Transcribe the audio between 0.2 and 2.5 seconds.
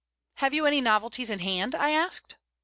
"Have you any novelties in hand?" I asked.